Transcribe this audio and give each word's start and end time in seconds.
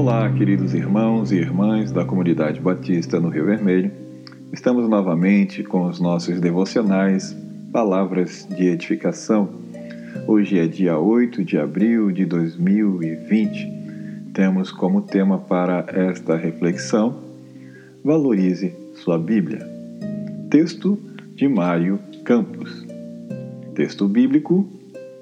Olá, 0.00 0.32
queridos 0.32 0.72
irmãos 0.72 1.30
e 1.30 1.36
irmãs 1.36 1.92
da 1.92 2.06
comunidade 2.06 2.58
batista 2.58 3.20
no 3.20 3.28
Rio 3.28 3.44
Vermelho. 3.44 3.92
Estamos 4.50 4.88
novamente 4.88 5.62
com 5.62 5.86
os 5.86 6.00
nossos 6.00 6.40
devocionais 6.40 7.36
Palavras 7.70 8.48
de 8.48 8.68
Edificação. 8.68 9.50
Hoje 10.26 10.58
é 10.58 10.66
dia 10.66 10.98
8 10.98 11.44
de 11.44 11.58
abril 11.58 12.10
de 12.10 12.24
2020. 12.24 14.30
Temos 14.32 14.72
como 14.72 15.02
tema 15.02 15.36
para 15.36 15.84
esta 15.88 16.34
reflexão 16.34 17.18
Valorize 18.02 18.74
sua 18.94 19.18
Bíblia. 19.18 19.68
Texto 20.48 20.98
de 21.34 21.46
Mário 21.46 22.00
Campos. 22.24 22.86
Texto 23.74 24.08
bíblico 24.08 24.66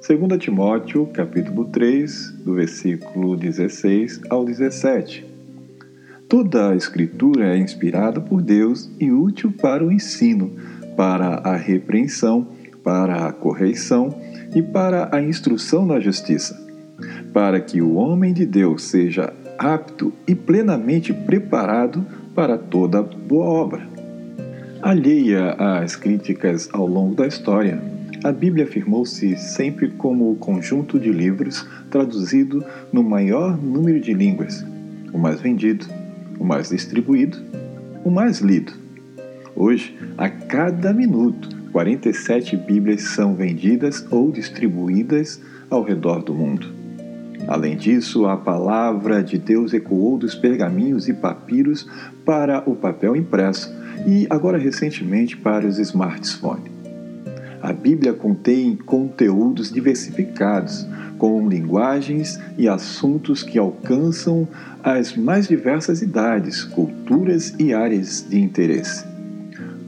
2 0.09 0.39
Timóteo, 0.39 1.05
capítulo 1.13 1.67
3, 1.67 2.31
do 2.43 2.55
versículo 2.55 3.37
16 3.37 4.23
ao 4.31 4.43
17. 4.43 5.23
Toda 6.27 6.71
a 6.71 6.75
escritura 6.75 7.55
é 7.55 7.59
inspirada 7.59 8.19
por 8.19 8.41
Deus 8.41 8.91
e 8.99 9.13
útil 9.13 9.53
para 9.53 9.85
o 9.85 9.93
ensino, 9.93 10.51
para 10.97 11.35
a 11.45 11.55
repreensão, 11.57 12.49
para 12.83 13.27
a 13.27 13.33
correição 13.35 14.19
e 14.57 14.63
para 14.63 15.15
a 15.15 15.21
instrução 15.21 15.85
na 15.85 16.01
justiça, 16.01 16.59
para 17.31 17.61
que 17.61 17.83
o 17.83 17.93
homem 17.97 18.33
de 18.33 18.47
Deus 18.47 18.85
seja 18.85 19.31
apto 19.59 20.11
e 20.27 20.35
plenamente 20.35 21.13
preparado 21.13 22.03
para 22.35 22.57
toda 22.57 23.03
boa 23.03 23.45
obra. 23.45 23.87
Alheia 24.81 25.51
às 25.59 25.97
críticas 25.97 26.67
ao 26.73 26.87
longo 26.87 27.15
da 27.15 27.27
história, 27.27 27.98
a 28.25 28.33
Bíblia 28.33 28.65
afirmou-se 28.65 29.37
sempre 29.37 29.89
como 29.89 30.33
o 30.33 30.37
conjunto 30.37 30.99
de 30.99 31.11
livros 31.11 31.67
traduzido 31.91 32.65
no 32.93 33.03
maior 33.03 33.57
número 33.57 34.01
de 34.01 34.13
línguas, 34.13 34.65
o 35.13 35.19
mais 35.19 35.41
vendido, 35.41 35.87
o 36.39 36.45
mais 36.45 36.71
distribuído, 36.71 37.39
o 38.05 38.11
mais 38.11 38.41
lido. 38.41 38.73
Hoje, 39.55 39.97
a 40.17 40.29
cada 40.29 40.93
minuto, 40.93 41.49
47 41.73 42.57
Bíblias 42.57 43.03
são 43.03 43.35
vendidas 43.35 44.07
ou 44.11 44.33
distribuídas 44.33 45.41
ao 45.71 45.83
redor 45.83 46.23
do 46.23 46.35
mundo. 46.35 46.73
Além 47.47 47.77
disso, 47.77 48.27
a 48.27 48.37
palavra 48.37 49.23
de 49.23 49.39
Deus 49.39 49.73
ecoou 49.73 50.19
dos 50.19 50.35
pergaminhos 50.35 51.09
e 51.09 51.15
papiros 51.15 51.89
para 52.25 52.69
o 52.69 52.75
papel 52.75 53.17
impresso 53.17 53.73
e, 54.07 54.27
agora 54.29 54.59
recentemente, 54.59 55.37
para 55.37 55.67
os 55.67 55.79
smartphones. 55.79 56.78
A 57.69 57.73
Bíblia 57.75 58.15
contém 58.15 58.75
conteúdos 58.75 59.71
diversificados, 59.71 60.87
com 61.19 61.47
linguagens 61.47 62.41
e 62.57 62.67
assuntos 62.67 63.43
que 63.43 63.59
alcançam 63.59 64.49
as 64.83 65.15
mais 65.15 65.49
diversas 65.49 66.01
idades, 66.01 66.65
culturas 66.65 67.55
e 67.59 67.75
áreas 67.75 68.27
de 68.27 68.41
interesse. 68.41 69.05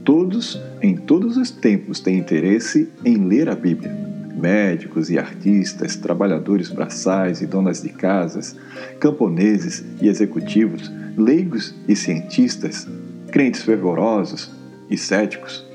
Todos, 0.05 0.61
em 0.79 0.95
todos 0.95 1.37
os 1.37 1.49
tempos, 1.49 1.99
têm 1.99 2.19
interesse 2.19 2.87
em 3.03 3.17
ler 3.27 3.49
a 3.49 3.55
Bíblia. 3.55 3.91
Médicos 4.39 5.09
e 5.09 5.17
artistas, 5.17 5.95
trabalhadores 5.95 6.69
braçais 6.69 7.41
e 7.41 7.47
donas 7.47 7.81
de 7.81 7.89
casas, 7.89 8.55
camponeses 8.99 9.83
e 9.99 10.07
executivos, 10.07 10.91
leigos 11.17 11.73
e 11.87 11.95
cientistas, 11.95 12.87
crentes 13.31 13.63
fervorosos 13.63 14.51
e 14.87 14.95
céticos, 14.95 15.65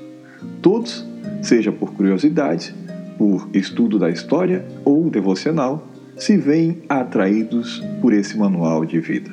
todos 0.61 1.06
seja 1.41 1.71
por 1.71 1.93
curiosidade, 1.93 2.73
por 3.17 3.49
estudo 3.53 3.97
da 3.97 4.09
história 4.09 4.65
ou 4.83 5.09
devocional, 5.09 5.87
se 6.15 6.37
veem 6.37 6.83
atraídos 6.89 7.83
por 8.01 8.13
esse 8.13 8.37
manual 8.37 8.85
de 8.85 8.99
vida. 8.99 9.29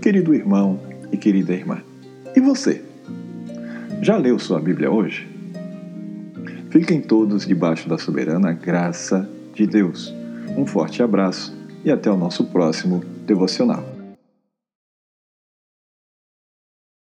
Querido 0.00 0.34
irmão 0.34 0.80
e 1.12 1.16
querida 1.16 1.52
irmã, 1.52 1.78
e 2.34 2.40
você? 2.40 2.82
Já 4.00 4.16
leu 4.16 4.38
sua 4.38 4.60
Bíblia 4.60 4.90
hoje? 4.90 5.26
Fiquem 6.70 7.00
todos 7.00 7.46
debaixo 7.46 7.88
da 7.88 7.98
soberana 7.98 8.52
graça 8.52 9.28
de 9.54 9.66
Deus. 9.66 10.14
Um 10.56 10.66
forte 10.66 11.02
abraço 11.02 11.56
e 11.84 11.90
até 11.90 12.10
o 12.10 12.16
nosso 12.16 12.44
próximo 12.44 13.02
devocional. 13.26 13.97